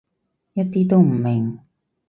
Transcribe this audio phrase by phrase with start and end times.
[0.53, 1.59] 一啲都唔明